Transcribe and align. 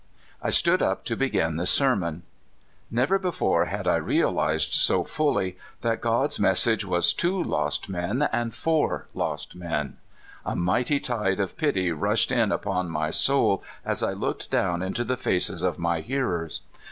I 0.41 0.49
stood 0.49 0.81
up 0.81 1.05
to 1.05 1.15
begin 1.15 1.57
the 1.57 1.67
sermon. 1.67 2.23
Never 2.89 3.19
be 3.19 3.29
fore 3.29 3.65
had 3.65 3.87
I 3.87 3.97
realized 3.97 4.73
so 4.73 5.03
fully 5.03 5.59
that 5.81 6.01
God's 6.01 6.39
message 6.39 6.83
was 6.83 7.13
to 7.13 7.43
lost 7.43 7.87
men 7.87 8.23
and 8.31 8.51
for 8.51 9.05
lost 9.13 9.55
men. 9.55 9.97
A 10.43 10.55
mighty 10.55 10.99
tide 10.99 11.39
of 11.39 11.55
pity 11.55 11.91
rushed 11.91 12.31
in 12.31 12.51
upon 12.51 12.89
my 12.89 13.11
soul 13.11 13.63
as 13.85 14.01
I 14.01 14.13
looked 14.13 14.49
down 14.49 14.81
into 14.81 15.03
the 15.03 15.17
faces 15.17 15.61
of 15.61 15.77
my 15.77 15.99
hearers. 16.01 16.61